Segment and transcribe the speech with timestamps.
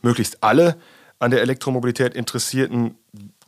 [0.03, 0.77] möglichst alle
[1.17, 2.98] an der Elektromobilität Interessierten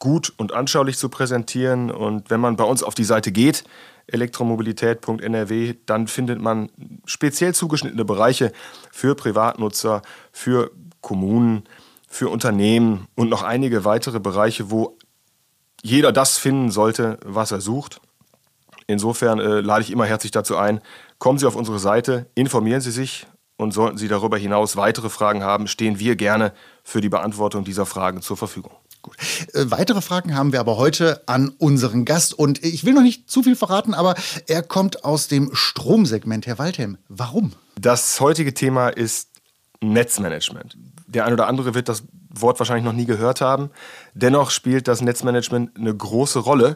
[0.02, 1.92] gut und anschaulich zu präsentieren.
[1.92, 3.64] Und wenn man bei uns auf die Seite geht,
[4.08, 6.70] elektromobilität.nrw, dann findet man
[7.06, 8.52] speziell zugeschnittene Bereiche
[8.92, 10.02] für Privatnutzer,
[10.34, 11.64] für Kommunen,
[12.10, 14.98] für Unternehmen und noch einige weitere Bereiche, wo
[15.84, 18.02] jeder das finden sollte, was er sucht.
[18.88, 20.82] Insofern äh, lade ich immer herzlich dazu ein,
[21.20, 25.44] kommen Sie auf unsere Seite, informieren Sie sich und sollten Sie darüber hinaus weitere Fragen
[25.44, 28.81] haben, stehen wir gerne für die Beantwortung dieser Fragen zur Verfügung.
[29.02, 29.16] Gut.
[29.54, 33.30] Äh, weitere Fragen haben wir aber heute an unseren Gast und ich will noch nicht
[33.30, 34.16] zu viel verraten, aber
[34.48, 36.46] er kommt aus dem Stromsegment.
[36.46, 37.54] Herr Waldhelm, warum?
[37.80, 39.30] Das heutige Thema ist
[39.82, 40.78] Netzmanagement.
[41.08, 43.72] Der ein oder andere wird das Wort wahrscheinlich noch nie gehört haben.
[44.14, 46.76] Dennoch spielt das Netzmanagement eine große Rolle,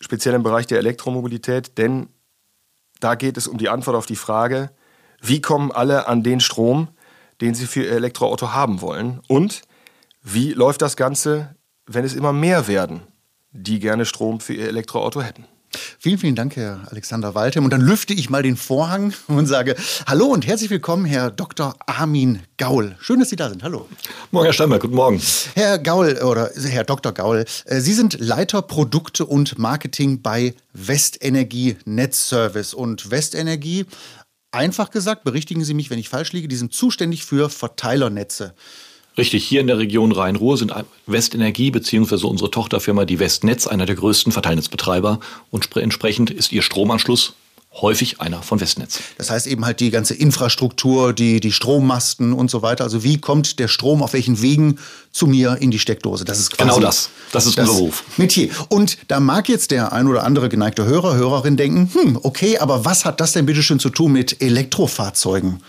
[0.00, 2.08] speziell im Bereich der Elektromobilität, denn
[3.00, 4.70] da geht es um die Antwort auf die Frage,
[5.22, 6.88] wie kommen alle an den Strom,
[7.40, 9.62] den sie für ihr Elektroauto haben wollen und
[10.28, 11.54] wie läuft das Ganze,
[11.86, 13.00] wenn es immer mehr werden,
[13.52, 15.44] die gerne Strom für ihr Elektroauto hätten?
[15.98, 17.64] Vielen, vielen Dank, Herr Alexander Waltem.
[17.64, 21.76] Und dann lüfte ich mal den Vorhang und sage Hallo und herzlich willkommen, Herr Dr.
[21.86, 22.96] Armin Gaul.
[22.98, 23.62] Schön, dass Sie da sind.
[23.62, 23.88] Hallo.
[24.32, 24.82] Morgen, Herr Steinberg.
[24.82, 25.22] Guten Morgen.
[25.54, 27.12] Herr Gaul oder Herr Dr.
[27.12, 32.74] Gaul, äh, Sie sind Leiter Produkte und Marketing bei Westenergie Netzservice.
[32.74, 33.86] Und Westenergie,
[34.50, 38.54] einfach gesagt, berichtigen Sie mich, wenn ich falsch liege, die sind zuständig für Verteilernetze.
[39.18, 40.74] Richtig, hier in der Region Rhein-Ruhr sind
[41.06, 42.26] Westenergie bzw.
[42.26, 47.34] unsere Tochterfirma die Westnetz einer der größten Verteilnetzbetreiber und entsprechend ist ihr Stromanschluss
[47.80, 49.00] häufig einer von Westnetz.
[49.18, 52.84] Das heißt eben halt die ganze Infrastruktur, die, die Strommasten und so weiter.
[52.84, 54.78] Also wie kommt der Strom auf welchen Wegen
[55.12, 56.24] zu mir in die Steckdose?
[56.24, 57.10] Das ist genau das.
[57.32, 58.04] Das ist das unser Beruf.
[58.16, 58.50] Metier.
[58.68, 62.84] Und da mag jetzt der ein oder andere geneigte Hörer, Hörerin denken, hm, okay, aber
[62.84, 65.62] was hat das denn bitte schön zu tun mit Elektrofahrzeugen?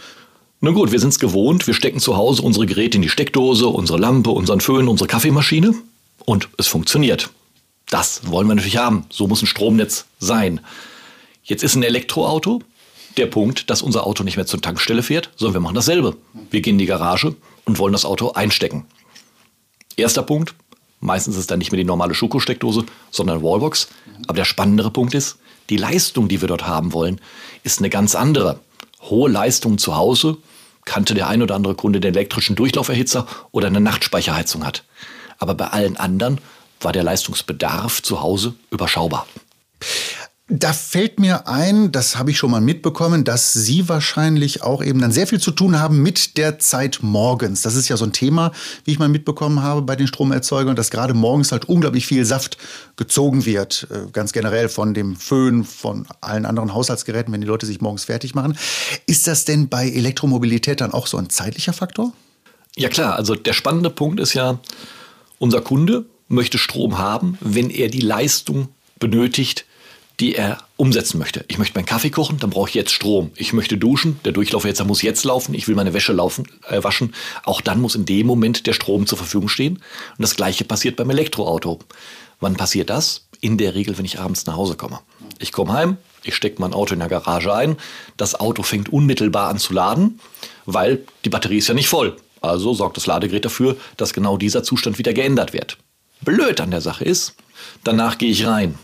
[0.59, 3.67] Na gut, wir sind es gewohnt, wir stecken zu Hause unsere Geräte in die Steckdose,
[3.67, 5.75] unsere Lampe, unseren Föhn, unsere Kaffeemaschine
[6.25, 7.29] und es funktioniert.
[7.89, 9.05] Das wollen wir natürlich haben.
[9.09, 10.59] So muss ein Stromnetz sein.
[11.43, 12.63] Jetzt ist ein Elektroauto
[13.17, 16.17] der Punkt, dass unser Auto nicht mehr zur Tankstelle fährt, sondern wir machen dasselbe.
[16.49, 17.35] Wir gehen in die Garage
[17.65, 18.85] und wollen das Auto einstecken.
[19.95, 20.55] Erster Punkt,
[20.99, 23.89] meistens ist dann nicht mehr die normale Schokosteckdose, sondern Wallbox.
[24.25, 25.37] Aber der spannendere Punkt ist,
[25.69, 27.21] die Leistung, die wir dort haben wollen,
[27.63, 28.59] ist eine ganz andere
[29.09, 30.37] hohe Leistung zu Hause,
[30.85, 34.83] kannte der ein oder andere Kunde den elektrischen Durchlauferhitzer oder eine Nachtspeicherheizung hat.
[35.37, 36.39] Aber bei allen anderen
[36.81, 39.27] war der Leistungsbedarf zu Hause überschaubar.
[40.49, 45.01] Da fällt mir ein, das habe ich schon mal mitbekommen, dass Sie wahrscheinlich auch eben
[45.01, 47.63] dann sehr viel zu tun haben mit der Zeit morgens.
[47.63, 48.53] Das ist ja so ein Thema,
[48.85, 52.57] wie ich mal mitbekommen habe bei den Stromerzeugern, dass gerade morgens halt unglaublich viel Saft
[52.95, 53.87] gezogen wird.
[53.91, 58.05] Äh, ganz generell von dem Föhn, von allen anderen Haushaltsgeräten, wenn die Leute sich morgens
[58.05, 58.57] fertig machen.
[59.05, 62.13] Ist das denn bei Elektromobilität dann auch so ein zeitlicher Faktor?
[62.77, 64.59] Ja klar, also der spannende Punkt ist ja,
[65.39, 69.65] unser Kunde möchte Strom haben, wenn er die Leistung benötigt,
[70.19, 71.45] die er umsetzen möchte.
[71.47, 73.31] Ich möchte meinen Kaffee kochen, dann brauche ich jetzt Strom.
[73.35, 75.53] Ich möchte duschen, der Durchlauferhitzer muss jetzt laufen.
[75.53, 77.13] Ich will meine Wäsche laufen, äh, waschen.
[77.43, 79.75] Auch dann muss in dem Moment der Strom zur Verfügung stehen.
[79.77, 81.79] Und das Gleiche passiert beim Elektroauto.
[82.39, 83.27] Wann passiert das?
[83.41, 84.99] In der Regel, wenn ich abends nach Hause komme.
[85.37, 87.77] Ich komme heim, ich stecke mein Auto in der Garage ein.
[88.17, 90.19] Das Auto fängt unmittelbar an zu laden,
[90.65, 92.17] weil die Batterie ist ja nicht voll.
[92.41, 95.77] Also sorgt das Ladegerät dafür, dass genau dieser Zustand wieder geändert wird.
[96.21, 97.35] Blöd an der Sache ist,
[97.83, 98.79] danach gehe ich rein.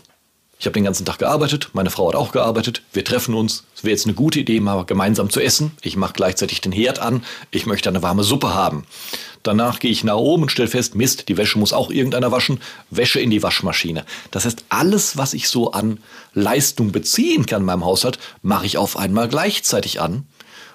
[0.64, 2.80] Ich habe den ganzen Tag gearbeitet, meine Frau hat auch gearbeitet.
[2.94, 3.64] Wir treffen uns.
[3.76, 5.72] Es wäre jetzt eine gute Idee, mal gemeinsam zu essen.
[5.82, 7.22] Ich mache gleichzeitig den Herd an.
[7.50, 8.86] Ich möchte eine warme Suppe haben.
[9.42, 12.62] Danach gehe ich nach oben und stelle fest, Mist, die Wäsche muss auch irgendeiner waschen.
[12.88, 14.06] Wäsche in die Waschmaschine.
[14.30, 15.98] Das heißt, alles, was ich so an
[16.32, 20.26] Leistung beziehen kann in meinem Haushalt, mache ich auf einmal gleichzeitig an.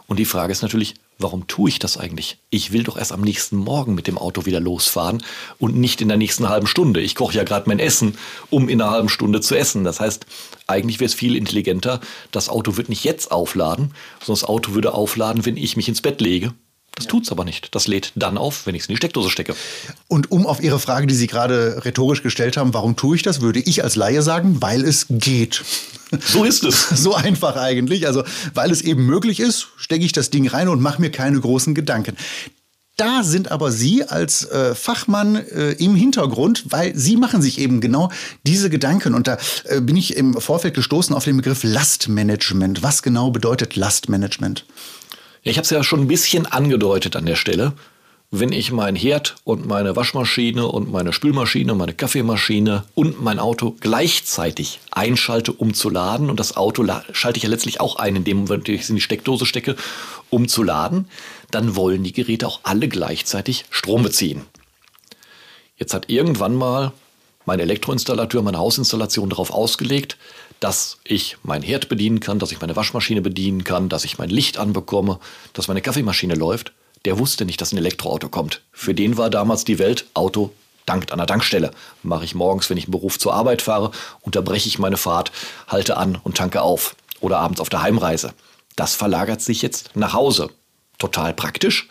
[0.05, 2.37] Und die Frage ist natürlich, warum tue ich das eigentlich?
[2.49, 5.21] Ich will doch erst am nächsten Morgen mit dem Auto wieder losfahren
[5.59, 7.01] und nicht in der nächsten halben Stunde.
[7.01, 8.17] Ich koche ja gerade mein Essen,
[8.49, 9.83] um in einer halben Stunde zu essen.
[9.83, 10.25] Das heißt,
[10.65, 11.99] eigentlich wäre es viel intelligenter,
[12.31, 16.01] das Auto wird nicht jetzt aufladen, sondern das Auto würde aufladen, wenn ich mich ins
[16.01, 16.53] Bett lege.
[16.99, 17.11] Das ja.
[17.11, 17.73] tut es aber nicht.
[17.73, 19.55] Das lädt dann auf, wenn ich es in die Steckdose stecke.
[20.09, 23.39] Und um auf Ihre Frage, die Sie gerade rhetorisch gestellt haben, warum tue ich das,
[23.39, 25.63] würde ich als Laie sagen, weil es geht.
[26.19, 26.89] So ist es.
[27.01, 28.05] so einfach eigentlich.
[28.05, 31.39] Also, weil es eben möglich ist, stecke ich das Ding rein und mache mir keine
[31.39, 32.17] großen Gedanken.
[32.97, 37.79] Da sind aber Sie als äh, Fachmann äh, im Hintergrund, weil Sie machen sich eben
[37.79, 38.11] genau
[38.45, 39.13] diese Gedanken.
[39.13, 42.83] Und da äh, bin ich im Vorfeld gestoßen auf den Begriff Lastmanagement.
[42.83, 44.65] Was genau bedeutet Lastmanagement?
[45.41, 47.73] Ich habe es ja schon ein bisschen angedeutet an der Stelle.
[48.31, 53.75] Wenn ich meinen Herd und meine Waschmaschine und meine Spülmaschine, meine Kaffeemaschine und mein Auto
[53.79, 58.43] gleichzeitig einschalte, um zu laden, und das Auto schalte ich ja letztlich auch ein, indem
[58.43, 59.75] ich es in die Steckdose stecke,
[60.29, 61.07] um zu laden,
[61.49, 64.43] dann wollen die Geräte auch alle gleichzeitig Strom beziehen.
[65.77, 66.91] Jetzt hat irgendwann mal
[67.45, 70.17] mein Elektroinstallateur meine Hausinstallation darauf ausgelegt,
[70.59, 74.29] dass ich mein Herd bedienen kann, dass ich meine Waschmaschine bedienen kann, dass ich mein
[74.29, 75.19] Licht anbekomme,
[75.53, 76.73] dass meine Kaffeemaschine läuft.
[77.05, 78.61] Der wusste nicht, dass ein Elektroauto kommt.
[78.71, 80.51] Für den war damals die Welt Auto
[80.85, 81.71] dankt an der Tankstelle.
[82.03, 83.91] Mache ich morgens, wenn ich im Beruf zur Arbeit fahre,
[84.21, 85.31] unterbreche ich meine Fahrt,
[85.67, 86.95] halte an und tanke auf.
[87.21, 88.33] Oder abends auf der Heimreise.
[88.75, 90.49] Das verlagert sich jetzt nach Hause.
[90.97, 91.87] Total praktisch.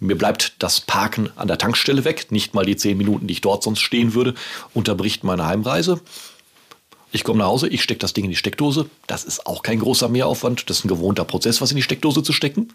[0.00, 2.32] Mir bleibt das Parken an der Tankstelle weg.
[2.32, 4.34] Nicht mal die zehn Minuten, die ich dort sonst stehen würde,
[4.72, 6.00] unterbricht meine Heimreise.
[7.12, 8.88] Ich komme nach Hause, ich stecke das Ding in die Steckdose.
[9.06, 10.70] Das ist auch kein großer Mehraufwand.
[10.70, 12.72] Das ist ein gewohnter Prozess, was in die Steckdose zu stecken.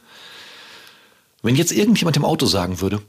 [1.41, 3.01] Wenn jetzt irgendjemand im Auto sagen würde,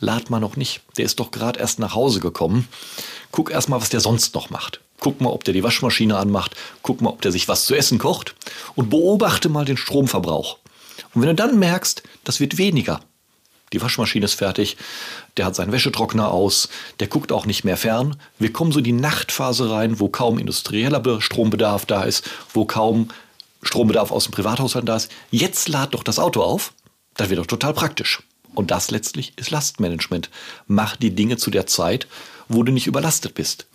[0.00, 2.68] lad mal noch nicht, der ist doch gerade erst nach Hause gekommen,
[3.32, 4.80] guck erst mal, was der sonst noch macht.
[4.98, 7.98] Guck mal, ob der die Waschmaschine anmacht, guck mal, ob der sich was zu essen
[7.98, 8.34] kocht
[8.74, 10.58] und beobachte mal den Stromverbrauch.
[11.14, 13.00] Und wenn du dann merkst, das wird weniger,
[13.72, 14.76] die Waschmaschine ist fertig,
[15.36, 16.68] der hat seinen Wäschetrockner aus,
[17.00, 18.16] der guckt auch nicht mehr fern.
[18.38, 23.08] Wir kommen so in die Nachtphase rein, wo kaum industrieller Strombedarf da ist, wo kaum
[23.62, 25.10] Strombedarf aus dem Privathaushalt da ist.
[25.30, 26.72] Jetzt lad doch das Auto auf,
[27.16, 28.22] das wird doch total praktisch.
[28.54, 30.30] Und das letztlich ist Lastmanagement.
[30.66, 32.06] Mach die Dinge zu der Zeit,
[32.48, 33.66] wo du nicht überlastet bist.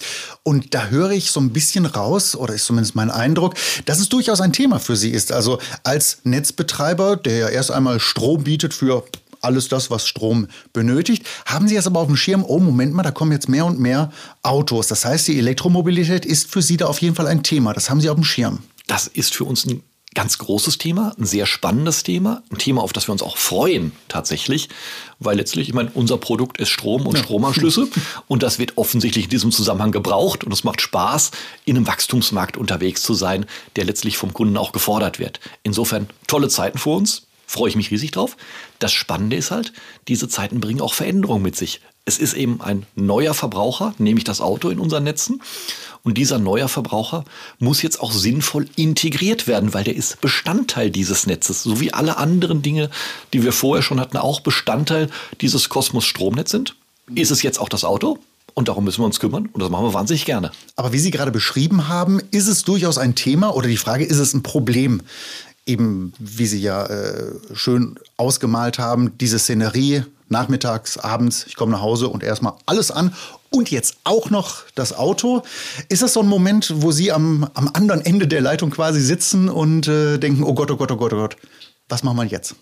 [0.44, 3.56] Und da höre ich so ein bisschen raus, oder ist zumindest mein Eindruck,
[3.86, 5.32] dass es durchaus ein Thema für Sie ist.
[5.32, 9.04] Also als Netzbetreiber, der ja erst einmal Strom bietet für
[9.42, 11.26] alles das, was Strom benötigt.
[11.46, 13.80] Haben Sie jetzt aber auf dem Schirm, oh Moment mal, da kommen jetzt mehr und
[13.80, 14.12] mehr
[14.44, 14.88] Autos.
[14.88, 17.74] Das heißt, die Elektromobilität ist für Sie da auf jeden Fall ein Thema.
[17.74, 18.60] Das haben Sie auf dem Schirm.
[18.88, 19.84] Das ist für uns ein
[20.14, 23.94] ganz großes Thema, ein sehr spannendes Thema, ein Thema, auf das wir uns auch freuen
[24.10, 24.68] tatsächlich,
[25.20, 27.24] weil letztlich, ich meine, unser Produkt ist Strom und ja.
[27.24, 27.88] Stromanschlüsse
[28.28, 31.32] und das wird offensichtlich in diesem Zusammenhang gebraucht und es macht Spaß,
[31.64, 33.46] in einem Wachstumsmarkt unterwegs zu sein,
[33.78, 35.40] der letztlich vom Kunden auch gefordert wird.
[35.64, 38.38] Insofern tolle Zeiten vor uns, freue ich mich riesig drauf.
[38.80, 39.74] Das Spannende ist halt,
[40.08, 41.82] diese Zeiten bringen auch Veränderungen mit sich.
[42.06, 45.42] Es ist eben ein neuer Verbraucher, nämlich das Auto in unseren Netzen.
[46.02, 47.26] Und dieser neue Verbraucher
[47.60, 52.18] muss jetzt auch sinnvoll integriert werden, weil der ist Bestandteil dieses Netzes, so wie alle
[52.18, 52.90] anderen Dinge,
[53.34, 55.10] die wir vorher schon hatten, auch Bestandteil
[55.42, 56.78] dieses Kosmos Stromnetz sind.
[57.14, 58.18] Ist es jetzt auch das Auto?
[58.54, 60.52] Und darum müssen wir uns kümmern und das machen wir wahnsinnig gerne.
[60.76, 64.18] Aber wie Sie gerade beschrieben haben, ist es durchaus ein Thema oder die Frage, ist
[64.18, 65.02] es ein Problem?
[65.66, 71.82] Eben, wie Sie ja äh, schön ausgemalt haben, diese Szenerie, nachmittags, abends, ich komme nach
[71.82, 73.14] Hause und erstmal alles an
[73.52, 75.44] und jetzt auch noch das Auto.
[75.90, 79.50] Ist das so ein Moment, wo Sie am, am anderen Ende der Leitung quasi sitzen
[79.50, 81.38] und äh, denken, oh Gott, oh Gott, oh Gott, oh Gott,
[81.90, 82.56] was machen wir jetzt?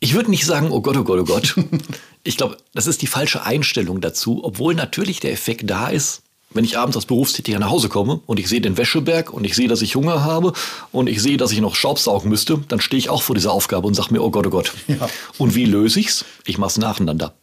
[0.00, 1.54] Ich würde nicht sagen, oh Gott, oh Gott, oh Gott.
[2.24, 6.22] ich glaube, das ist die falsche Einstellung dazu, obwohl natürlich der Effekt da ist,
[6.54, 9.54] wenn ich abends als Berufstätiger nach Hause komme und ich sehe den Wäscheberg und ich
[9.54, 10.52] sehe, dass ich Hunger habe
[10.90, 13.86] und ich sehe, dass ich noch Staubsaugen müsste, dann stehe ich auch vor dieser Aufgabe
[13.86, 14.72] und sage mir, oh Gott, oh Gott.
[14.88, 15.08] Ja.
[15.38, 16.24] Und wie löse ich's?
[16.44, 17.34] Ich mache es nacheinander.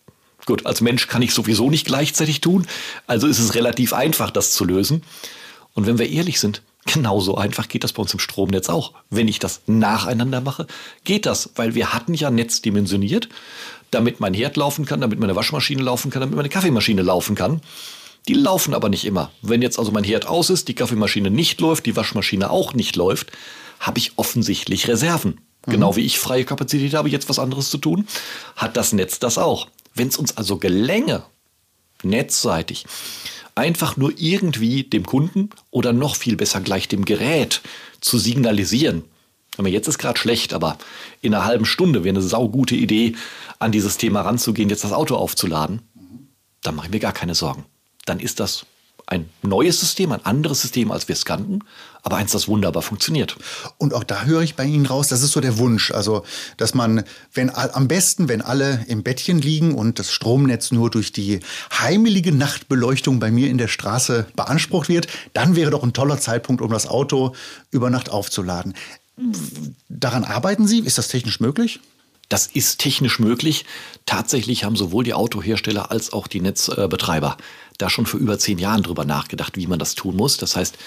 [0.45, 2.65] Gut, als Mensch kann ich sowieso nicht gleichzeitig tun,
[3.07, 5.03] also ist es relativ einfach, das zu lösen.
[5.73, 8.93] Und wenn wir ehrlich sind, genauso einfach geht das bei uns im Stromnetz auch.
[9.09, 10.67] Wenn ich das nacheinander mache,
[11.03, 13.29] geht das, weil wir hatten ja Netz dimensioniert,
[13.91, 17.61] damit mein Herd laufen kann, damit meine Waschmaschine laufen kann, damit meine Kaffeemaschine laufen kann.
[18.27, 19.31] Die laufen aber nicht immer.
[19.41, 22.95] Wenn jetzt also mein Herd aus ist, die Kaffeemaschine nicht läuft, die Waschmaschine auch nicht
[22.95, 23.31] läuft,
[23.79, 25.39] habe ich offensichtlich Reserven.
[25.65, 25.71] Mhm.
[25.71, 28.07] Genau wie ich freie Kapazität habe, jetzt was anderes zu tun,
[28.55, 29.67] hat das Netz das auch.
[29.93, 31.23] Wenn es uns also gelänge,
[32.03, 32.85] netzseitig,
[33.55, 37.61] einfach nur irgendwie dem Kunden oder noch viel besser gleich dem Gerät
[37.99, 39.03] zu signalisieren,
[39.57, 40.77] jetzt ist gerade schlecht, aber
[41.21, 43.15] in einer halben Stunde wäre eine saugute Idee,
[43.57, 45.81] an dieses Thema ranzugehen, jetzt das Auto aufzuladen,
[46.61, 47.65] dann mache ich mir gar keine Sorgen.
[48.09, 48.65] Dann ist das
[49.05, 51.59] ein neues System, ein anderes System, als wir es kannten,
[52.03, 53.37] aber eins, das wunderbar funktioniert.
[53.77, 56.23] Und auch da höre ich bei Ihnen raus, das ist so der Wunsch, also
[56.57, 61.11] dass man, wenn am besten, wenn alle im Bettchen liegen und das Stromnetz nur durch
[61.11, 61.39] die
[61.71, 66.61] heimelige Nachtbeleuchtung bei mir in der Straße beansprucht wird, dann wäre doch ein toller Zeitpunkt,
[66.61, 67.35] um das Auto
[67.71, 68.75] über Nacht aufzuladen.
[69.89, 70.79] Daran arbeiten Sie?
[70.79, 71.79] Ist das technisch möglich?
[72.29, 73.65] Das ist technisch möglich.
[74.05, 77.37] Tatsächlich haben sowohl die Autohersteller als auch die Netzbetreiber
[77.79, 80.38] da schon vor über zehn Jahren drüber nachgedacht, wie man das tun muss.
[80.38, 80.77] Das heißt,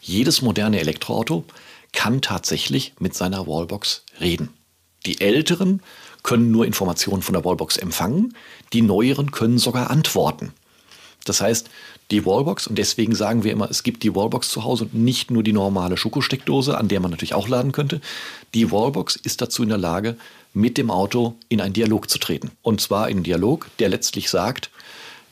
[0.00, 1.44] jedes moderne Elektroauto
[1.92, 4.50] kann tatsächlich mit seiner Wallbox reden.
[5.04, 5.82] Die älteren
[6.22, 8.36] können nur Informationen von der Wallbox empfangen,
[8.72, 10.52] die neueren können sogar antworten.
[11.24, 11.70] Das heißt,
[12.10, 15.30] die Wallbox, und deswegen sagen wir immer, es gibt die Wallbox zu Hause und nicht
[15.30, 18.00] nur die normale Schokosteckdose, an der man natürlich auch laden könnte.
[18.54, 20.16] Die Wallbox ist dazu in der Lage,
[20.52, 22.50] mit dem Auto in einen Dialog zu treten.
[22.60, 24.70] Und zwar in einen Dialog, der letztlich sagt,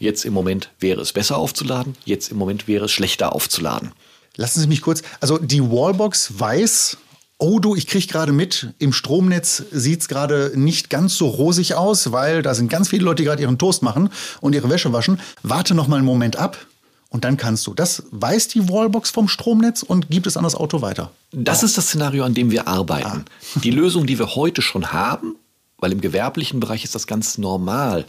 [0.01, 3.93] jetzt im Moment wäre es besser aufzuladen, jetzt im Moment wäre es schlechter aufzuladen.
[4.37, 6.97] Lassen Sie mich kurz, also die Wallbox weiß,
[7.39, 11.75] oh du, ich kriege gerade mit, im Stromnetz sieht es gerade nicht ganz so rosig
[11.75, 14.93] aus, weil da sind ganz viele Leute, die gerade ihren Toast machen und ihre Wäsche
[14.93, 15.21] waschen.
[15.43, 16.67] Warte noch mal einen Moment ab
[17.11, 17.75] und dann kannst du.
[17.75, 21.11] Das weiß die Wallbox vom Stromnetz und gibt es an das Auto weiter.
[21.33, 23.25] Das ist das Szenario, an dem wir arbeiten.
[23.57, 23.61] Ah.
[23.63, 25.37] Die Lösung, die wir heute schon haben,
[25.79, 28.05] weil im gewerblichen Bereich ist das ganz normal,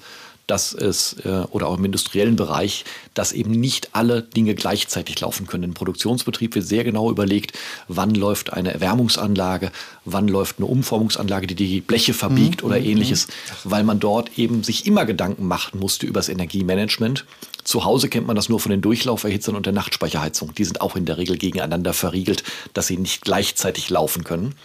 [0.48, 2.84] dass es, äh, oder auch im industriellen Bereich,
[3.14, 5.64] dass eben nicht alle Dinge gleichzeitig laufen können.
[5.64, 7.58] Im Produktionsbetrieb wird sehr genau überlegt,
[7.88, 9.72] wann läuft eine Erwärmungsanlage,
[10.06, 12.68] wann läuft eine Umformungsanlage, die die Bleche verbiegt mhm.
[12.70, 12.86] oder mhm.
[12.86, 13.28] ähnliches,
[13.64, 17.26] weil man dort eben sich immer Gedanken machen musste über das Energiemanagement.
[17.64, 20.54] Zu Hause kennt man das nur von den Durchlauferhitzern und der Nachtspeicherheizung.
[20.56, 22.44] Die sind auch in der Regel gegeneinander verriegelt,
[22.74, 24.56] dass sie nicht gleichzeitig laufen können.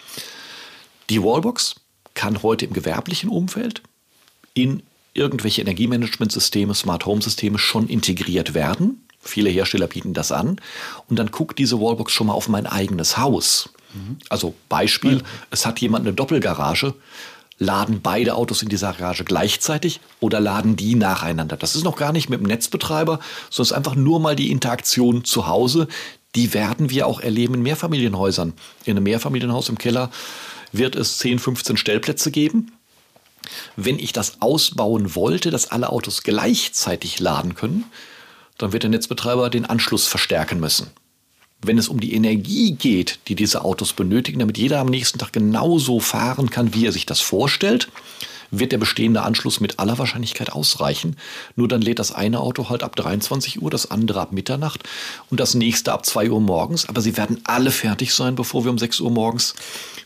[1.11, 1.77] Die Wallbox
[2.15, 3.83] kann heute im gewerblichen Umfeld
[4.55, 4.83] in
[5.17, 9.03] irgendwelche Energiemanagementsysteme, Smart Home Systeme schon integriert werden.
[9.21, 10.61] Viele Hersteller bieten das an.
[11.09, 13.71] Und dann guckt diese Wallbox schon mal auf mein eigenes Haus.
[13.93, 14.19] Mhm.
[14.29, 16.95] Also Beispiel, es hat jemand eine Doppelgarage.
[17.59, 21.57] Laden beide Autos in dieser Garage gleichzeitig oder laden die nacheinander?
[21.57, 23.19] Das ist noch gar nicht mit dem Netzbetreiber,
[23.49, 25.89] sondern es ist einfach nur mal die Interaktion zu Hause.
[26.35, 28.53] Die werden wir auch erleben in Mehrfamilienhäusern.
[28.85, 30.11] In einem Mehrfamilienhaus im Keller
[30.73, 32.73] wird es 10, 15 Stellplätze geben.
[33.77, 37.85] Wenn ich das ausbauen wollte, dass alle Autos gleichzeitig laden können,
[38.59, 40.91] dann wird der Netzbetreiber den Anschluss verstärken müssen.
[41.63, 45.33] Wenn es um die Energie geht, die diese Autos benötigen, damit jeder am nächsten Tag
[45.33, 47.89] genauso fahren kann, wie er sich das vorstellt,
[48.51, 51.17] wird der bestehende Anschluss mit aller Wahrscheinlichkeit ausreichen.
[51.55, 54.83] Nur dann lädt das eine Auto halt ab 23 Uhr, das andere ab Mitternacht
[55.31, 56.89] und das nächste ab 2 Uhr morgens.
[56.89, 59.55] Aber sie werden alle fertig sein, bevor wir um 6 Uhr morgens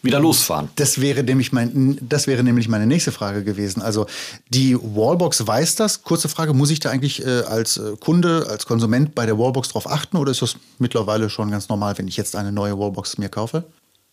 [0.03, 0.71] wieder losfahren.
[0.77, 3.83] Das wäre nämlich, mein, das wäre nämlich meine nächste Frage gewesen.
[3.83, 4.07] Also
[4.49, 6.03] die Wallbox weiß das.
[6.03, 9.69] Kurze Frage, muss ich da eigentlich äh, als äh, Kunde, als Konsument bei der Wallbox
[9.69, 13.19] drauf achten oder ist das mittlerweile schon ganz normal, wenn ich jetzt eine neue Wallbox
[13.19, 13.65] mir kaufe?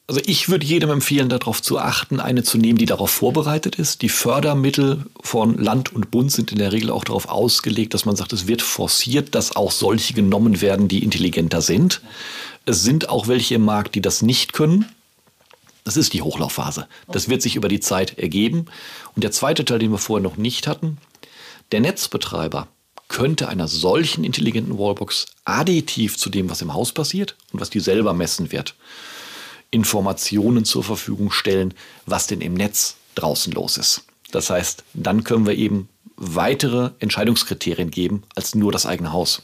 [0.09, 4.01] Also ich würde jedem empfehlen, darauf zu achten, eine zu nehmen, die darauf vorbereitet ist.
[4.01, 8.15] Die Fördermittel von Land und Bund sind in der Regel auch darauf ausgelegt, dass man
[8.15, 12.01] sagt, es wird forciert, dass auch solche genommen werden, die intelligenter sind.
[12.65, 14.85] Es sind auch welche im Markt, die das nicht können.
[15.83, 16.87] Das ist die Hochlaufphase.
[17.11, 18.67] Das wird sich über die Zeit ergeben.
[19.13, 20.99] Und der zweite Teil, den wir vorher noch nicht hatten,
[21.73, 22.69] der Netzbetreiber
[23.09, 27.79] könnte einer solchen intelligenten Wallbox additiv zu dem, was im Haus passiert und was die
[27.79, 28.75] selber messen wird,
[29.71, 31.73] Informationen zur Verfügung stellen,
[32.05, 34.03] was denn im Netz draußen los ist.
[34.31, 39.41] Das heißt, dann können wir eben weitere Entscheidungskriterien geben als nur das eigene Haus.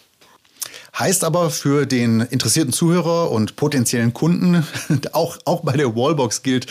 [0.97, 4.65] Heißt aber für den interessierten Zuhörer und potenziellen Kunden,
[5.11, 6.67] auch, auch bei der Wallbox gilt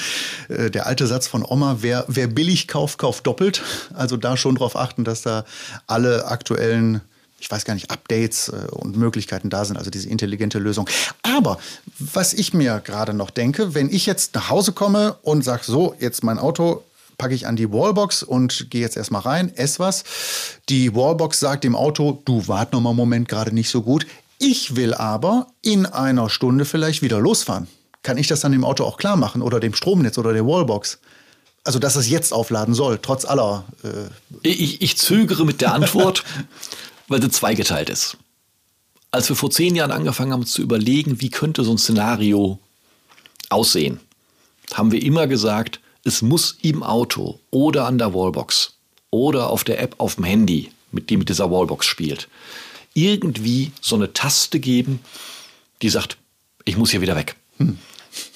[0.49, 3.63] äh, der alte Satz von Oma, wer, wer billig kauft, kauft doppelt.
[3.95, 5.45] Also da schon darauf achten, dass da
[5.89, 7.01] alle aktuellen
[7.43, 10.89] ich weiß gar nicht, Updates äh, und Möglichkeiten da sind, also diese intelligente Lösung.
[11.23, 11.59] Aber
[11.99, 15.97] was ich mir gerade noch denke, wenn ich jetzt nach Hause komme und sage, so,
[15.99, 16.85] jetzt mein Auto
[17.19, 20.05] packe ich an die Wallbox und gehe jetzt erstmal rein, ess was.
[20.69, 24.07] Die Wallbox sagt dem Auto, du wart noch mal einen Moment gerade nicht so gut.
[24.39, 27.67] Ich will aber in einer Stunde vielleicht wieder losfahren.
[28.05, 30.99] Kann ich das dann dem Auto auch klar machen oder dem Stromnetz oder der Wallbox?
[31.65, 33.65] Also, dass es jetzt aufladen soll, trotz aller.
[33.85, 36.25] Äh ich, ich zögere mit der Antwort.
[37.13, 38.17] weil sie zweigeteilt ist.
[39.11, 42.59] Als wir vor zehn Jahren angefangen haben zu überlegen, wie könnte so ein Szenario
[43.51, 44.01] aussehen,
[44.73, 48.75] haben wir immer gesagt, es muss im Auto oder an der Wallbox
[49.11, 52.29] oder auf der App auf dem Handy, mit dem mit dieser Wallbox spielt,
[52.95, 55.01] irgendwie so eine Taste geben,
[55.83, 56.17] die sagt,
[56.65, 57.37] ich muss hier wieder weg.
[57.59, 57.79] Hm.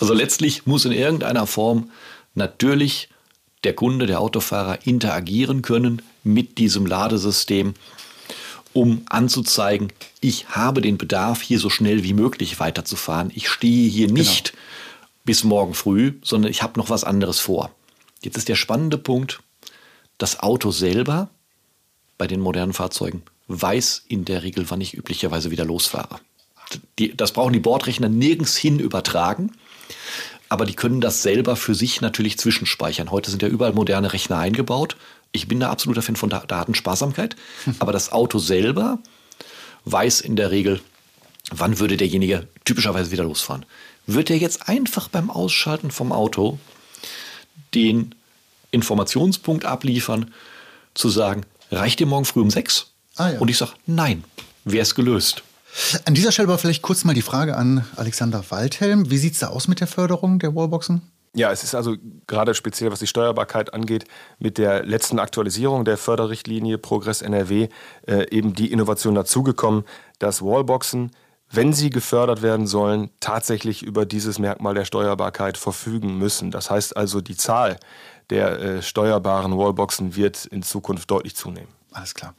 [0.01, 1.91] Also letztlich muss in irgendeiner Form
[2.35, 3.09] natürlich
[3.65, 7.75] der Kunde, der Autofahrer interagieren können mit diesem Ladesystem
[8.77, 9.91] um anzuzeigen,
[10.21, 13.33] ich habe den Bedarf, hier so schnell wie möglich weiterzufahren.
[13.35, 14.19] Ich stehe hier genau.
[14.19, 14.63] nicht genau.
[15.25, 17.71] bis morgen früh, sondern ich habe noch was anderes vor.
[18.23, 19.41] Jetzt ist der spannende Punkt,
[20.19, 21.31] das Auto selber
[22.19, 26.21] bei den modernen Fahrzeugen weiß in der Regel, wann ich üblicherweise wieder losfahre.
[26.99, 29.53] Die, das brauchen die Bordrechner nirgends hin übertragen.
[30.49, 33.11] aber die können das selber für sich natürlich zwischenspeichern.
[33.11, 34.97] Heute sind ja überall moderne Rechner eingebaut.
[35.33, 37.37] Ich bin da absoluter Fan von Datensparsamkeit,
[37.79, 38.99] aber das Auto selber
[39.85, 40.81] weiß in der Regel,
[41.51, 43.67] wann würde derjenige typischerweise wieder losfahren.
[44.07, 46.59] Wird er jetzt einfach beim Ausschalten vom Auto
[47.75, 48.15] den
[48.71, 50.33] Informationspunkt abliefern,
[50.95, 52.93] zu sagen, reicht dir morgen früh um sechs?
[53.17, 53.39] Ah, ja.
[53.39, 54.25] Und ich sage, nein,
[54.65, 55.43] wäre es gelöst.
[56.05, 59.11] An dieser Stelle aber vielleicht kurz mal die Frage an Alexander Waldhelm.
[59.11, 61.03] Wie sieht es da aus mit der Förderung der Wallboxen?
[61.37, 64.07] Ja, es ist also gerade speziell, was die Steuerbarkeit angeht,
[64.39, 67.69] mit der letzten Aktualisierung der Förderrichtlinie Progress NRW
[68.07, 69.85] äh, eben die Innovation dazugekommen,
[70.19, 71.11] dass Wallboxen,
[71.51, 76.51] wenn sie gefördert werden sollen, tatsächlich über dieses Merkmal der Steuerbarkeit verfügen müssen.
[76.51, 77.77] Das heißt also, die Zahl
[78.31, 81.69] der äh, steuerbaren Wallboxen wird in Zukunft deutlich zunehmen.
[81.93, 82.35] Alles klar.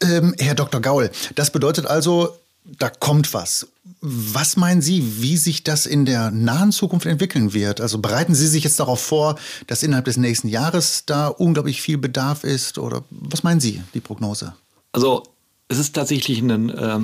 [0.00, 0.80] Ähm, Herr Dr.
[0.80, 2.38] Gaul, das bedeutet also,
[2.78, 3.68] da kommt was.
[4.00, 7.80] Was meinen Sie, wie sich das in der nahen Zukunft entwickeln wird?
[7.80, 11.98] Also bereiten Sie sich jetzt darauf vor, dass innerhalb des nächsten Jahres da unglaublich viel
[11.98, 12.78] Bedarf ist?
[12.78, 14.54] Oder was meinen Sie, die Prognose?
[14.92, 15.24] Also
[15.68, 17.00] es ist tatsächlich ein äh,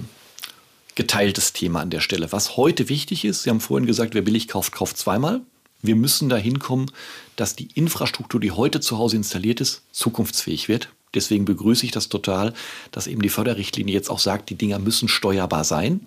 [0.95, 2.31] geteiltes Thema an der Stelle.
[2.33, 5.41] Was heute wichtig ist, Sie haben vorhin gesagt, wer billig kauft, kauft zweimal.
[5.85, 6.91] Wir müssen dahin kommen,
[7.37, 10.89] dass die Infrastruktur, die heute zu Hause installiert ist, zukunftsfähig wird.
[11.13, 12.55] Deswegen begrüße ich das total,
[12.91, 16.01] dass eben die Förderrichtlinie jetzt auch sagt, die Dinger müssen steuerbar sein,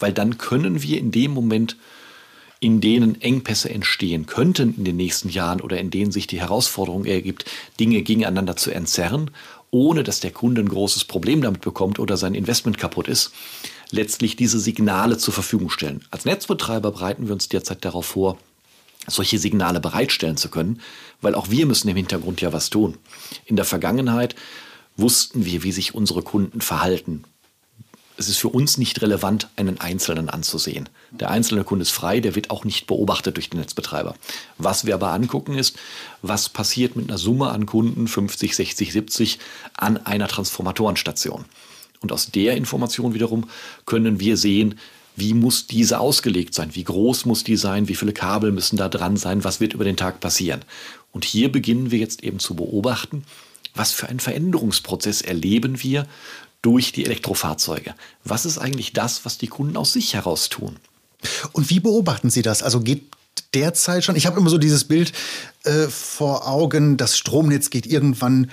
[0.00, 1.76] weil dann können wir in dem Moment,
[2.58, 7.04] in denen Engpässe entstehen könnten in den nächsten Jahren oder in denen sich die Herausforderung
[7.04, 7.44] ergibt,
[7.78, 9.30] Dinge gegeneinander zu entzerren,
[9.70, 13.32] ohne dass der Kunde ein großes Problem damit bekommt oder sein Investment kaputt ist,
[13.92, 16.04] letztlich diese Signale zur Verfügung stellen.
[16.10, 18.38] Als Netzbetreiber bereiten wir uns derzeit darauf vor,
[19.06, 20.80] solche Signale bereitstellen zu können,
[21.20, 22.98] weil auch wir müssen im Hintergrund ja was tun.
[23.44, 24.34] In der Vergangenheit
[24.96, 27.24] wussten wir, wie sich unsere Kunden verhalten.
[28.16, 30.88] Es ist für uns nicht relevant, einen Einzelnen anzusehen.
[31.10, 34.14] Der einzelne Kunde ist frei, der wird auch nicht beobachtet durch den Netzbetreiber.
[34.56, 35.76] Was wir aber angucken ist,
[36.22, 39.38] was passiert mit einer Summe an Kunden, 50, 60, 70,
[39.76, 41.44] an einer Transformatorenstation.
[42.00, 43.48] Und aus der Information wiederum
[43.84, 44.78] können wir sehen,
[45.16, 48.88] wie muss diese ausgelegt sein, wie groß muss die sein, wie viele Kabel müssen da
[48.88, 50.64] dran sein, was wird über den Tag passieren.
[51.12, 53.24] Und hier beginnen wir jetzt eben zu beobachten,
[53.74, 56.06] was für einen Veränderungsprozess erleben wir
[56.62, 57.94] durch die Elektrofahrzeuge.
[58.24, 60.76] Was ist eigentlich das, was die Kunden aus sich heraus tun?
[61.52, 62.62] Und wie beobachten Sie das?
[62.62, 63.02] Also geht
[63.52, 65.12] derzeit schon, ich habe immer so dieses Bild
[65.64, 68.50] äh, vor Augen, das Stromnetz geht irgendwann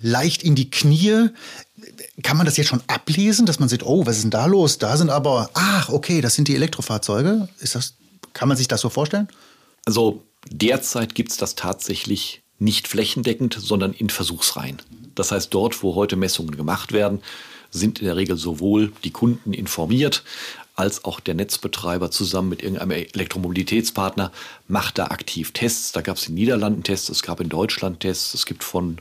[0.00, 1.30] leicht in die Knie.
[2.22, 4.78] Kann man das jetzt schon ablesen, dass man sieht, oh, was ist denn da los?
[4.78, 7.48] Da sind aber, ach, okay, das sind die Elektrofahrzeuge.
[7.60, 7.94] Ist das,
[8.32, 9.28] kann man sich das so vorstellen?
[9.84, 14.82] Also derzeit gibt es das tatsächlich nicht flächendeckend, sondern in Versuchsreihen.
[15.14, 17.20] Das heißt, dort, wo heute Messungen gemacht werden,
[17.70, 20.24] sind in der Regel sowohl die Kunden informiert,
[20.74, 24.30] als auch der Netzbetreiber zusammen mit irgendeinem Elektromobilitätspartner
[24.68, 25.90] macht da aktiv Tests.
[25.90, 28.98] Da gab es in den Niederlanden Tests, es gab in Deutschland Tests, es gibt von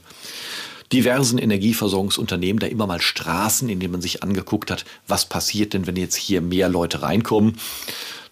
[0.93, 5.87] diversen Energieversorgungsunternehmen da immer mal Straßen, in denen man sich angeguckt hat, was passiert denn,
[5.87, 7.57] wenn jetzt hier mehr Leute reinkommen.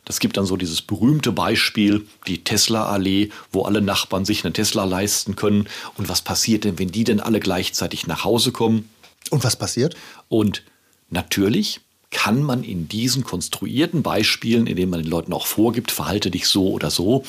[0.06, 4.86] Das gibt dann so dieses berühmte Beispiel, die Tesla-Allee, wo alle Nachbarn sich einen Tesla
[4.86, 5.68] leisten können.
[5.98, 8.88] Und was passiert denn, wenn die denn alle gleichzeitig nach Hause kommen?
[9.32, 9.96] Und was passiert?
[10.30, 10.64] Und
[11.10, 16.32] natürlich kann man in diesen konstruierten Beispielen, in denen man den Leuten auch vorgibt, verhalte
[16.32, 17.24] dich so oder so,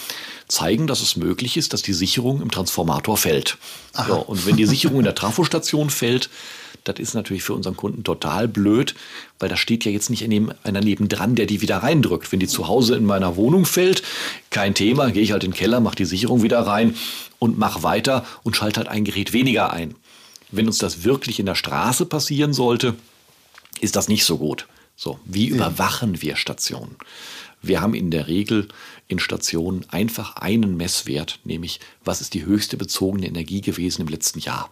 [0.48, 3.58] zeigen, dass es möglich ist, dass die Sicherung im Transformator fällt.
[3.96, 6.30] Ja, und wenn die Sicherung in der Trafostation fällt,
[6.84, 8.94] das ist natürlich für unseren Kunden total blöd,
[9.40, 12.30] weil da steht ja jetzt nicht einer nebendran, der die wieder reindrückt.
[12.30, 14.02] Wenn die zu Hause in meiner Wohnung fällt,
[14.50, 16.94] kein Thema, gehe ich halt in den Keller, mache die Sicherung wieder rein
[17.40, 19.96] und mache weiter und schalte halt ein Gerät weniger ein.
[20.52, 22.94] Wenn uns das wirklich in der Straße passieren sollte,
[23.80, 24.66] ist das nicht so gut.
[24.96, 26.96] So, wie überwachen wir Stationen?
[27.62, 28.68] Wir haben in der Regel
[29.08, 34.38] in Stationen einfach einen Messwert, nämlich was ist die höchste bezogene Energie gewesen im letzten
[34.38, 34.70] Jahr.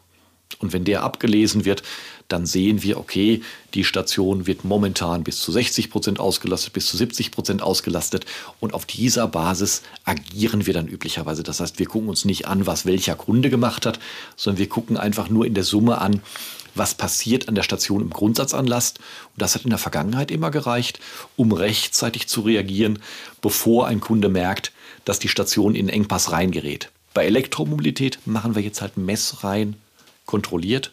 [0.59, 1.83] Und wenn der abgelesen wird,
[2.29, 3.43] dann sehen wir, okay,
[3.75, 8.25] die Station wird momentan bis zu 60 Prozent ausgelastet, bis zu 70 Prozent ausgelastet.
[8.61, 11.43] Und auf dieser Basis agieren wir dann üblicherweise.
[11.43, 13.99] Das heißt, wir gucken uns nicht an, was welcher Kunde gemacht hat,
[14.37, 16.23] sondern wir gucken einfach nur in der Summe an,
[16.75, 18.99] was passiert an der Station im Grundsatz an Last.
[18.99, 21.01] Und das hat in der Vergangenheit immer gereicht,
[21.37, 23.01] um rechtzeitig zu reagieren,
[23.43, 24.73] bevor ein Kunde merkt,
[25.05, 26.91] dass die Station in Engpass reingerät.
[27.13, 29.77] Bei Elektromobilität machen wir jetzt halt Messreihen
[30.27, 30.93] kontrolliert,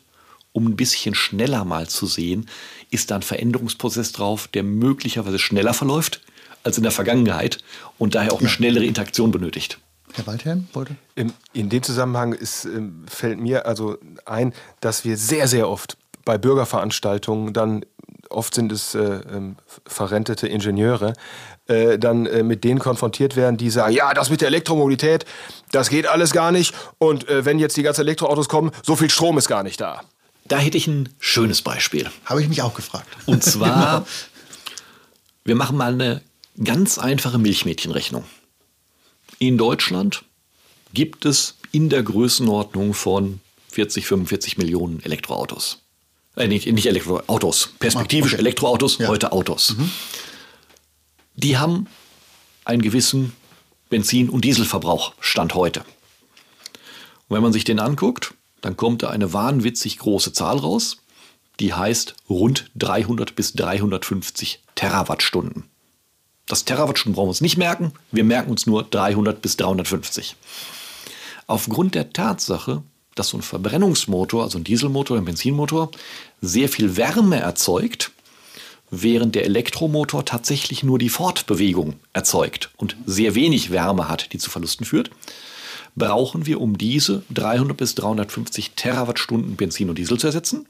[0.53, 2.49] um ein bisschen schneller mal zu sehen,
[2.89, 6.21] ist da ein Veränderungsprozess drauf, der möglicherweise schneller verläuft
[6.63, 7.59] als in der Vergangenheit
[7.97, 9.79] und daher auch eine schnellere Interaktion benötigt.
[10.13, 10.95] Herr Waldherrn wollte?
[11.15, 15.97] In, in dem Zusammenhang ist, ähm, fällt mir also ein, dass wir sehr, sehr oft
[16.25, 17.85] bei Bürgerveranstaltungen dann
[18.31, 21.13] oft sind es äh, ähm, verrentete Ingenieure,
[21.67, 25.25] äh, dann äh, mit denen konfrontiert werden, die sagen, ja, das mit der Elektromobilität,
[25.71, 26.73] das geht alles gar nicht.
[26.97, 30.01] Und äh, wenn jetzt die ganzen Elektroautos kommen, so viel Strom ist gar nicht da.
[30.45, 32.09] Da hätte ich ein schönes Beispiel.
[32.25, 33.07] Habe ich mich auch gefragt.
[33.25, 34.07] Und zwar, genau.
[35.45, 36.21] wir machen mal eine
[36.63, 38.25] ganz einfache Milchmädchenrechnung.
[39.39, 40.23] In Deutschland
[40.93, 43.39] gibt es in der Größenordnung von
[43.71, 45.79] 40, 45 Millionen Elektroautos.
[46.35, 48.37] Äh, nicht, nicht Elektroautos, perspektivisch ah.
[48.37, 49.07] Elektroautos, ja.
[49.07, 49.75] heute Autos.
[49.77, 49.91] Mhm.
[51.35, 51.87] Die haben
[52.65, 53.33] einen gewissen
[53.89, 55.81] Benzin- und Dieselverbrauch, Stand heute.
[57.27, 60.97] Und wenn man sich den anguckt, dann kommt da eine wahnwitzig große Zahl raus,
[61.59, 65.65] die heißt rund 300 bis 350 Terawattstunden.
[66.47, 70.35] Das Terawattstunden brauchen wir uns nicht merken, wir merken uns nur 300 bis 350.
[71.47, 72.83] Aufgrund der Tatsache,
[73.15, 75.91] dass so ein Verbrennungsmotor, also ein Dieselmotor, ein Benzinmotor,
[76.41, 78.11] sehr viel Wärme erzeugt,
[78.89, 84.49] während der Elektromotor tatsächlich nur die Fortbewegung erzeugt und sehr wenig Wärme hat, die zu
[84.49, 85.11] Verlusten führt,
[85.95, 90.67] brauchen wir, um diese 300 bis 350 Terawattstunden Benzin und Diesel zu ersetzen,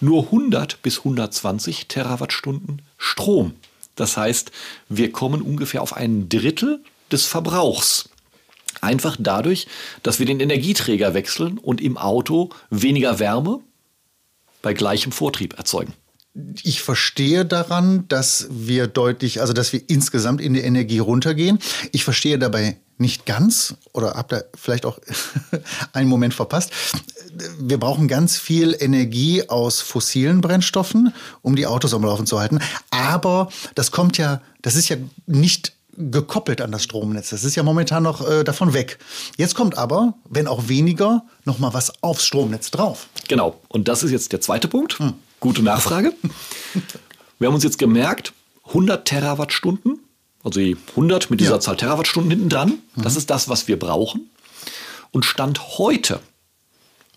[0.00, 3.54] nur 100 bis 120 Terawattstunden Strom.
[3.96, 4.52] Das heißt,
[4.88, 8.08] wir kommen ungefähr auf ein Drittel des Verbrauchs.
[8.80, 9.66] Einfach dadurch,
[10.02, 13.60] dass wir den Energieträger wechseln und im Auto weniger Wärme
[14.62, 15.94] bei gleichem Vortrieb erzeugen.
[16.62, 21.58] Ich verstehe daran, dass wir deutlich, also dass wir insgesamt in die Energie runtergehen.
[21.90, 24.98] Ich verstehe dabei nicht ganz oder habt ihr vielleicht auch
[25.92, 26.70] einen Moment verpasst.
[27.58, 32.60] Wir brauchen ganz viel Energie aus fossilen Brennstoffen, um die Autos am Laufen zu halten.
[32.90, 37.30] Aber das kommt ja, das ist ja nicht gekoppelt an das Stromnetz.
[37.30, 38.98] Das ist ja momentan noch äh, davon weg.
[39.36, 43.08] Jetzt kommt aber, wenn auch weniger, noch mal was aufs Stromnetz drauf.
[43.28, 43.60] Genau.
[43.68, 44.98] Und das ist jetzt der zweite Punkt.
[44.98, 45.14] Hm.
[45.40, 46.14] Gute Nachfrage.
[47.38, 48.32] Wir haben uns jetzt gemerkt,
[48.68, 50.00] 100 Terawattstunden,
[50.42, 51.60] also die 100 mit dieser ja.
[51.60, 53.02] Zahl Terawattstunden hinten dran, mhm.
[53.02, 54.30] das ist das, was wir brauchen.
[55.10, 56.20] Und Stand heute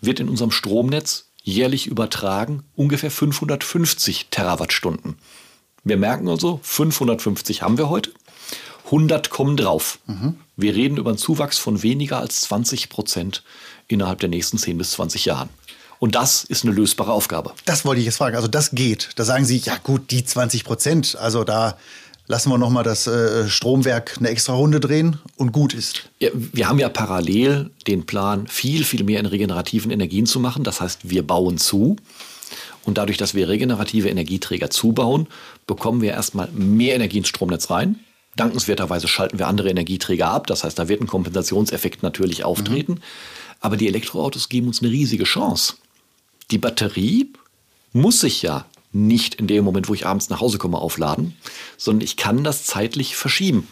[0.00, 5.16] wird in unserem Stromnetz jährlich übertragen ungefähr 550 Terawattstunden.
[5.84, 8.12] Wir merken also, 550 haben wir heute.
[8.92, 9.98] 100 kommen drauf.
[10.06, 10.36] Mhm.
[10.56, 13.42] Wir reden über einen Zuwachs von weniger als 20 Prozent
[13.88, 15.48] innerhalb der nächsten 10 bis 20 Jahren.
[15.98, 17.52] Und das ist eine lösbare Aufgabe.
[17.64, 18.36] Das wollte ich jetzt fragen.
[18.36, 19.10] Also das geht.
[19.16, 21.76] Da sagen Sie, ja gut, die 20 Prozent, also da
[22.26, 26.10] lassen wir nochmal das äh, Stromwerk eine extra Runde drehen und gut ist.
[26.18, 30.64] Ja, wir haben ja parallel den Plan, viel, viel mehr in regenerativen Energien zu machen.
[30.64, 31.96] Das heißt, wir bauen zu.
[32.84, 35.28] Und dadurch, dass wir regenerative Energieträger zubauen,
[35.66, 38.00] bekommen wir erstmal mehr Energie ins Stromnetz rein.
[38.36, 40.46] Dankenswerterweise schalten wir andere Energieträger ab.
[40.46, 42.92] Das heißt, da wird ein Kompensationseffekt natürlich auftreten.
[42.92, 43.02] Mhm.
[43.60, 45.74] Aber die Elektroautos geben uns eine riesige Chance.
[46.50, 47.32] Die Batterie
[47.92, 51.36] muss sich ja nicht in dem Moment, wo ich abends nach Hause komme, aufladen,
[51.76, 53.68] sondern ich kann das zeitlich verschieben.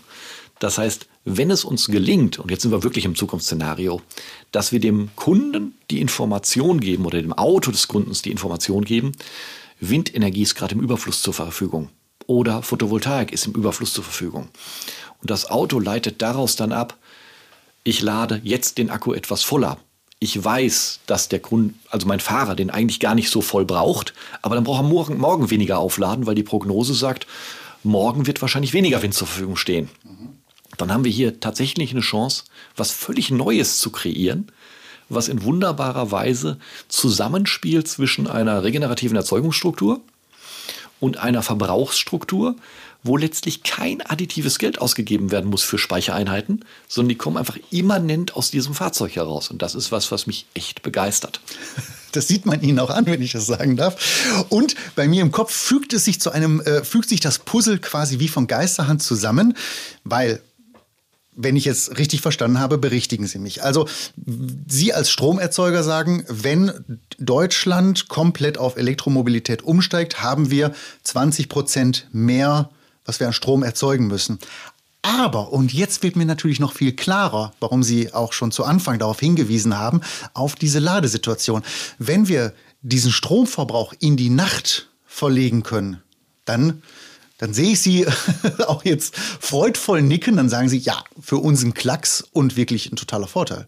[0.59, 4.01] Das heißt, wenn es uns gelingt, und jetzt sind wir wirklich im Zukunftsszenario,
[4.53, 9.13] dass wir dem Kunden die Information geben oder dem Auto des Kundens die Information geben,
[9.81, 11.89] Windenergie ist gerade im Überfluss zur Verfügung
[12.31, 14.51] oder Photovoltaik ist im Überfluss zur Verfügung.
[15.21, 16.97] Und das Auto leitet daraus dann ab,
[17.83, 19.79] ich lade jetzt den Akku etwas voller.
[20.21, 24.15] Ich weiß, dass der Kunde, also mein Fahrer, den eigentlich gar nicht so voll braucht,
[24.43, 27.27] aber dann braucht er morgen, morgen weniger aufladen, weil die Prognose sagt,
[27.83, 29.91] morgen wird wahrscheinlich weniger Wind zur Verfügung stehen.
[30.77, 32.45] Dann haben wir hier tatsächlich eine Chance,
[32.77, 34.53] was völlig Neues zu kreieren,
[35.09, 40.01] was in wunderbarer Weise zusammenspielt zwischen einer regenerativen Erzeugungsstruktur,
[41.01, 42.57] und einer Verbrauchsstruktur,
[43.03, 48.37] wo letztlich kein additives Geld ausgegeben werden muss für Speichereinheiten, sondern die kommen einfach immanent
[48.37, 49.51] aus diesem Fahrzeug heraus.
[49.51, 51.41] Und das ist was, was mich echt begeistert.
[52.13, 54.45] Das sieht man Ihnen auch an, wenn ich das sagen darf.
[54.49, 57.79] Und bei mir im Kopf fügt es sich zu einem, äh, fügt sich das Puzzle
[57.79, 59.57] quasi wie von Geisterhand zusammen,
[60.03, 60.43] weil
[61.33, 63.63] wenn ich jetzt richtig verstanden habe, berichtigen Sie mich.
[63.63, 63.87] Also
[64.67, 72.71] Sie als Stromerzeuger sagen, wenn Deutschland komplett auf Elektromobilität umsteigt, haben wir 20 Prozent mehr,
[73.05, 74.39] was wir an Strom erzeugen müssen.
[75.03, 78.99] Aber, und jetzt wird mir natürlich noch viel klarer, warum Sie auch schon zu Anfang
[78.99, 80.03] darauf hingewiesen haben,
[80.35, 81.63] auf diese Ladesituation.
[81.99, 86.03] Wenn wir diesen Stromverbrauch in die Nacht verlegen können,
[86.45, 86.83] dann
[87.41, 88.07] dann sehe ich Sie
[88.67, 92.97] auch jetzt freudvoll nicken, dann sagen Sie, ja, für uns ein Klacks und wirklich ein
[92.97, 93.67] totaler Vorteil.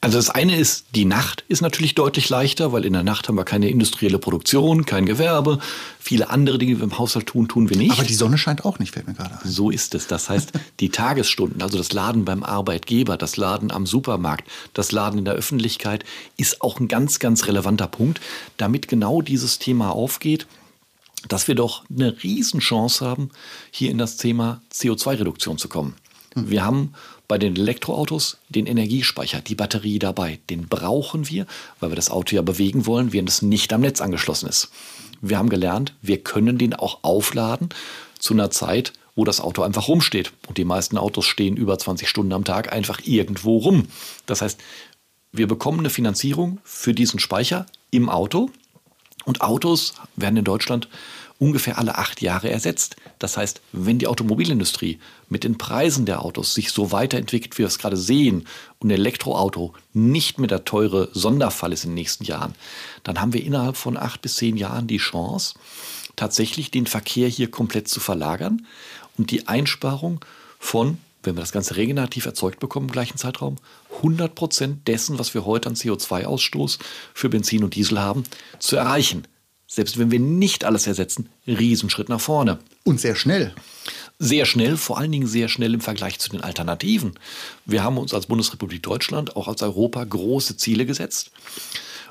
[0.00, 3.36] Also das eine ist, die Nacht ist natürlich deutlich leichter, weil in der Nacht haben
[3.36, 5.60] wir keine industrielle Produktion, kein Gewerbe.
[6.00, 7.92] Viele andere Dinge, die wir im Haushalt tun, tun wir nicht.
[7.92, 9.50] Aber die Sonne scheint auch nicht, fällt mir gerade ein.
[9.50, 10.06] So ist es.
[10.06, 15.20] Das heißt, die Tagesstunden, also das Laden beim Arbeitgeber, das Laden am Supermarkt, das Laden
[15.20, 16.04] in der Öffentlichkeit,
[16.36, 18.20] ist auch ein ganz, ganz relevanter Punkt,
[18.56, 20.46] damit genau dieses Thema aufgeht
[21.28, 23.30] dass wir doch eine Riesenchance haben,
[23.70, 25.94] hier in das Thema CO2-Reduktion zu kommen.
[26.34, 26.50] Mhm.
[26.50, 26.94] Wir haben
[27.28, 30.40] bei den Elektroautos den Energiespeicher, die Batterie dabei.
[30.50, 31.46] Den brauchen wir,
[31.80, 34.70] weil wir das Auto ja bewegen wollen, während es nicht am Netz angeschlossen ist.
[35.20, 37.70] Wir haben gelernt, wir können den auch aufladen
[38.18, 40.32] zu einer Zeit, wo das Auto einfach rumsteht.
[40.48, 43.88] Und die meisten Autos stehen über 20 Stunden am Tag einfach irgendwo rum.
[44.26, 44.60] Das heißt,
[45.32, 48.50] wir bekommen eine Finanzierung für diesen Speicher im Auto.
[49.24, 50.88] Und Autos werden in Deutschland
[51.38, 52.96] ungefähr alle acht Jahre ersetzt.
[53.18, 57.66] Das heißt, wenn die Automobilindustrie mit den Preisen der Autos sich so weiterentwickelt, wie wir
[57.66, 58.46] es gerade sehen,
[58.78, 62.54] und ein Elektroauto nicht mehr der teure Sonderfall ist in den nächsten Jahren,
[63.02, 65.54] dann haben wir innerhalb von acht bis zehn Jahren die Chance,
[66.16, 68.66] tatsächlich den Verkehr hier komplett zu verlagern
[69.18, 70.20] und die Einsparung
[70.58, 73.56] von, wenn wir das Ganze regenerativ erzeugt bekommen im gleichen Zeitraum,
[73.96, 76.78] 100 Prozent dessen, was wir heute an CO2-Ausstoß
[77.14, 78.24] für Benzin und Diesel haben,
[78.58, 79.26] zu erreichen.
[79.66, 82.58] Selbst wenn wir nicht alles ersetzen, Riesenschritt nach vorne.
[82.84, 83.54] Und sehr schnell.
[84.18, 87.14] Sehr schnell, vor allen Dingen sehr schnell im Vergleich zu den Alternativen.
[87.64, 91.32] Wir haben uns als Bundesrepublik Deutschland, auch als Europa, große Ziele gesetzt.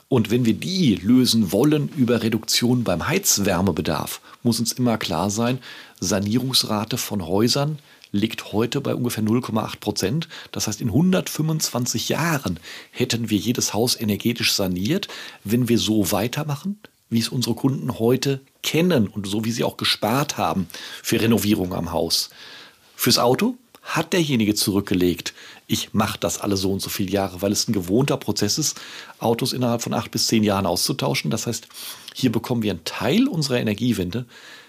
[0.09, 5.59] Und wenn wir die lösen wollen über Reduktion beim Heizwärmebedarf, muss uns immer klar sein,
[5.99, 7.79] Sanierungsrate von Häusern
[8.13, 10.29] liegt heute bei ungefähr 0,8 Prozent.
[10.53, 12.59] Das heißt, in 125 Jahren
[12.91, 15.09] hätten wir jedes Haus energetisch saniert,
[15.43, 19.77] wenn wir so weitermachen, wie es unsere Kunden heute kennen und so wie sie auch
[19.77, 20.67] gespart haben
[21.01, 22.29] für Renovierung am Haus.
[22.95, 25.33] Fürs Auto hat derjenige zurückgelegt.
[25.67, 28.79] Ich mache das alle so und so viele Jahre, weil es ein gewohnter Prozess ist,
[29.19, 31.31] Autos innerhalb von acht bis zehn Jahren auszutauschen.
[31.31, 31.67] Das heißt,
[32.13, 34.25] hier bekommen wir einen Teil unserer Energiewende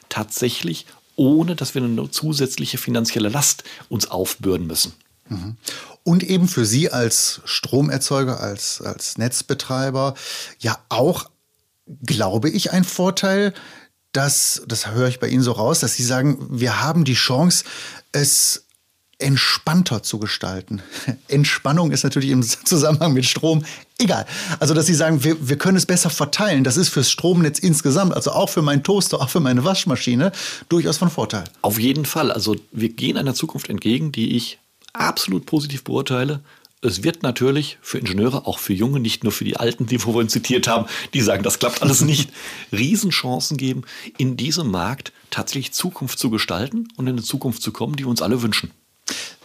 [0.08, 4.92] tatsächlich, ohne dass wir eine zusätzliche finanzielle Last uns aufbürden müssen.
[5.28, 5.56] Mhm.
[6.02, 10.14] Und eben für Sie als Stromerzeuger, als, als Netzbetreiber
[10.58, 11.30] ja auch,
[12.04, 13.54] glaube ich, ein Vorteil,
[14.12, 17.64] dass, das höre ich bei Ihnen so raus, dass Sie sagen, wir haben die Chance,
[18.12, 18.63] es
[19.24, 20.82] entspannter zu gestalten.
[21.28, 23.64] Entspannung ist natürlich im Zusammenhang mit Strom
[23.98, 24.26] egal.
[24.60, 26.62] Also, dass Sie sagen, wir, wir können es besser verteilen.
[26.62, 30.30] Das ist fürs Stromnetz insgesamt, also auch für meinen Toaster, auch für meine Waschmaschine,
[30.68, 31.44] durchaus von Vorteil.
[31.62, 32.30] Auf jeden Fall.
[32.30, 34.58] Also, wir gehen einer Zukunft entgegen, die ich
[34.92, 36.40] absolut positiv beurteile.
[36.82, 40.00] Es wird natürlich für Ingenieure, auch für Junge, nicht nur für die Alten, die wir
[40.00, 40.84] vorhin zitiert haben,
[41.14, 42.30] die sagen, das klappt alles nicht,
[42.72, 43.84] Riesenchancen geben,
[44.18, 48.10] in diesem Markt tatsächlich Zukunft zu gestalten und in eine Zukunft zu kommen, die wir
[48.10, 48.70] uns alle wünschen.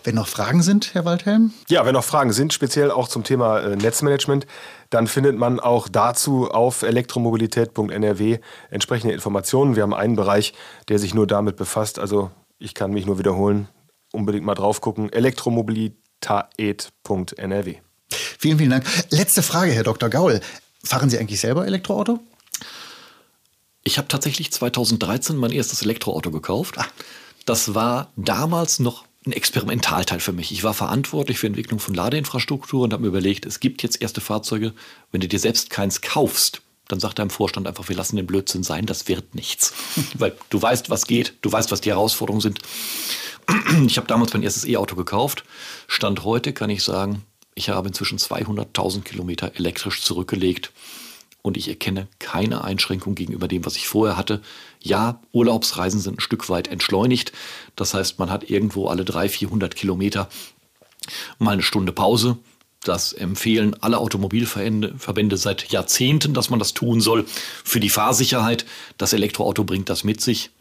[0.10, 1.54] Wenn noch Fragen sind, Herr Waldhelm?
[1.68, 4.48] Ja, wenn noch Fragen sind, speziell auch zum Thema äh, Netzmanagement,
[4.90, 8.40] dann findet man auch dazu auf elektromobilität.nrw
[8.72, 9.76] entsprechende Informationen.
[9.76, 10.56] Wir haben einen Bereich,
[10.88, 12.00] der sich nur damit befasst.
[12.00, 13.68] Also ich kann mich nur wiederholen.
[14.12, 15.14] Unbedingt mal drauf gucken.
[15.14, 17.76] elektromobilität.nrw.
[18.10, 18.86] Vielen, vielen Dank.
[19.12, 20.10] Letzte Frage, Herr Dr.
[20.10, 20.42] Gaul.
[20.84, 22.20] Fahren Sie eigentlich selber Elektroauto?
[23.84, 26.80] Ich habe tatsächlich 2013 mein erstes Elektroauto gekauft.
[26.80, 26.88] Ah.
[27.46, 30.52] Das war damals noch ein Experimentalteil für mich.
[30.52, 34.22] Ich war verantwortlich für Entwicklung von Ladeinfrastruktur und habe mir überlegt, es gibt jetzt erste
[34.22, 34.74] Fahrzeuge,
[35.12, 38.64] wenn du dir selbst keins kaufst, dann sagt deinem Vorstand einfach, wir lassen den Blödsinn
[38.64, 39.74] sein, das wird nichts.
[40.16, 42.60] Weil du weißt, was geht, du weißt, was die Herausforderungen sind.
[43.88, 45.44] Ich habe damals mein erstes E-Auto gekauft.
[45.88, 47.24] Stand heute kann ich sagen,
[47.56, 50.72] ich habe inzwischen 200.000 Kilometer elektrisch zurückgelegt
[51.42, 54.42] und ich erkenne keine Einschränkung gegenüber dem, was ich vorher hatte.
[54.82, 57.34] Ja, Urlaubsreisen sind ein Stück weit entschleunigt.
[57.76, 60.30] Das heißt, man hat irgendwo alle 300, 400 Kilometer
[61.38, 62.38] mal eine Stunde Pause.
[62.84, 67.26] Das empfehlen alle Automobilverbände seit Jahrzehnten, dass man das tun soll.
[67.66, 68.66] Für die Fahrsicherheit,
[68.98, 70.52] das Elektroauto bringt das mit sich.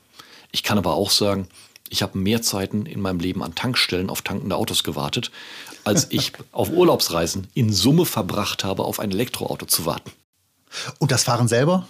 [0.51, 1.49] Ich kann aber auch sagen,
[1.91, 5.31] ich habe mehr Zeiten in meinem Leben an Tankstellen auf tankende Autos gewartet,
[5.85, 10.11] als ich auf Urlaubsreisen in Summe verbracht habe, auf ein Elektroauto zu warten.
[10.99, 11.87] Und das Fahren selber?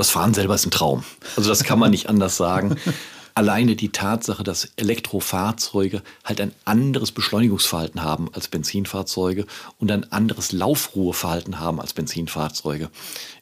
[0.00, 1.04] Das Fahren selber ist ein Traum.
[1.36, 2.76] Also das kann man nicht anders sagen.
[3.34, 9.44] Alleine die Tatsache, dass Elektrofahrzeuge halt ein anderes Beschleunigungsverhalten haben als Benzinfahrzeuge
[9.76, 12.88] und ein anderes Laufruheverhalten haben als Benzinfahrzeuge,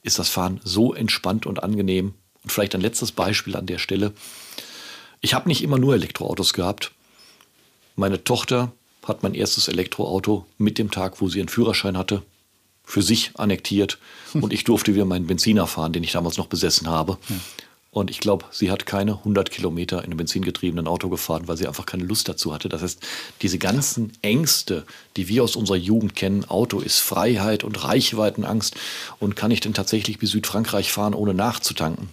[0.02, 2.14] ist das Fahren so entspannt und angenehm.
[2.42, 4.12] Und vielleicht ein letztes Beispiel an der Stelle.
[5.20, 6.90] Ich habe nicht immer nur Elektroautos gehabt.
[7.94, 8.72] Meine Tochter
[9.04, 12.24] hat mein erstes Elektroauto mit dem Tag, wo sie einen Führerschein hatte,
[12.88, 13.98] für sich annektiert
[14.32, 17.18] und ich durfte wieder meinen Benziner fahren, den ich damals noch besessen habe.
[17.28, 17.36] Ja.
[17.90, 21.66] Und ich glaube, sie hat keine 100 Kilometer in einem benzingetriebenen Auto gefahren, weil sie
[21.66, 22.68] einfach keine Lust dazu hatte.
[22.68, 23.00] Das heißt,
[23.42, 24.84] diese ganzen Ängste,
[25.16, 28.76] die wir aus unserer Jugend kennen, Auto ist Freiheit und Reichweitenangst
[29.18, 32.08] und kann ich denn tatsächlich bis Südfrankreich fahren, ohne nachzutanken,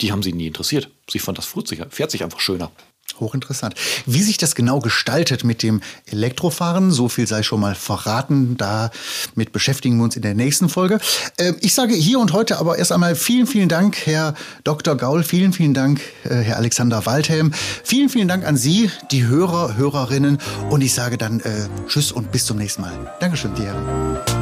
[0.00, 0.88] die haben sie nie interessiert.
[1.08, 2.72] Sie fand das fährt sich einfach schöner.
[3.20, 3.74] Hochinteressant.
[4.06, 8.56] Wie sich das genau gestaltet mit dem Elektrofahren, so viel sei schon mal verraten.
[8.56, 10.98] Damit beschäftigen wir uns in der nächsten Folge.
[11.36, 14.96] Äh, ich sage hier und heute aber erst einmal vielen, vielen Dank, Herr Dr.
[14.96, 15.22] Gaul.
[15.22, 17.52] Vielen, vielen Dank, äh, Herr Alexander Waldhelm.
[17.84, 20.38] Vielen, vielen Dank an Sie, die Hörer, Hörerinnen.
[20.70, 22.92] Und ich sage dann äh, Tschüss und bis zum nächsten Mal.
[23.20, 24.41] Dankeschön, die Herren.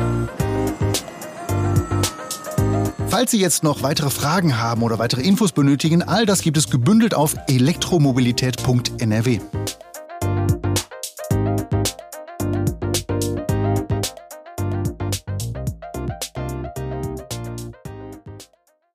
[3.11, 6.71] Falls Sie jetzt noch weitere Fragen haben oder weitere Infos benötigen, all das gibt es
[6.71, 9.41] gebündelt auf elektromobilität.nrw.